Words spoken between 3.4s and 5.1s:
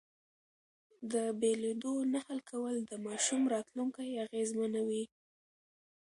راتلونکی اغېزمنوي.